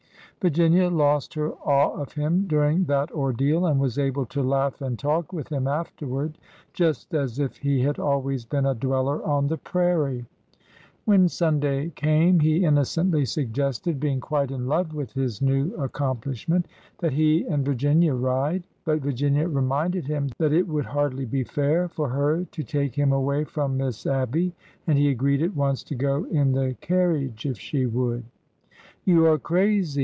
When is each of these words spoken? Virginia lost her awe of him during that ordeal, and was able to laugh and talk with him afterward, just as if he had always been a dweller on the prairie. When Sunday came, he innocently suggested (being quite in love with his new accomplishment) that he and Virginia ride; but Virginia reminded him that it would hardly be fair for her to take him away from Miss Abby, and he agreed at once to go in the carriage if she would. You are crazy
Virginia 0.41 0.89
lost 0.89 1.35
her 1.35 1.51
awe 1.63 1.93
of 2.01 2.13
him 2.13 2.47
during 2.47 2.83
that 2.85 3.11
ordeal, 3.11 3.67
and 3.67 3.79
was 3.79 3.99
able 3.99 4.25
to 4.25 4.41
laugh 4.41 4.81
and 4.81 4.97
talk 4.97 5.31
with 5.31 5.49
him 5.49 5.67
afterward, 5.67 6.35
just 6.73 7.13
as 7.13 7.37
if 7.37 7.57
he 7.57 7.81
had 7.81 7.99
always 7.99 8.43
been 8.43 8.65
a 8.65 8.73
dweller 8.73 9.23
on 9.23 9.45
the 9.45 9.57
prairie. 9.59 10.25
When 11.05 11.27
Sunday 11.29 11.91
came, 11.91 12.39
he 12.39 12.65
innocently 12.65 13.23
suggested 13.23 13.99
(being 13.99 14.19
quite 14.19 14.49
in 14.49 14.65
love 14.65 14.95
with 14.95 15.13
his 15.13 15.43
new 15.43 15.75
accomplishment) 15.75 16.67
that 16.97 17.13
he 17.13 17.45
and 17.45 17.63
Virginia 17.63 18.15
ride; 18.15 18.63
but 18.83 19.01
Virginia 19.01 19.47
reminded 19.47 20.07
him 20.07 20.29
that 20.39 20.51
it 20.53 20.67
would 20.67 20.85
hardly 20.87 21.25
be 21.25 21.43
fair 21.43 21.87
for 21.87 22.09
her 22.09 22.45
to 22.45 22.63
take 22.63 22.95
him 22.95 23.13
away 23.13 23.43
from 23.43 23.77
Miss 23.77 24.07
Abby, 24.07 24.53
and 24.87 24.97
he 24.97 25.09
agreed 25.11 25.43
at 25.43 25.55
once 25.55 25.83
to 25.83 25.93
go 25.93 26.23
in 26.31 26.51
the 26.53 26.75
carriage 26.81 27.45
if 27.45 27.59
she 27.59 27.85
would. 27.85 28.23
You 29.05 29.27
are 29.27 29.37
crazy 29.37 29.99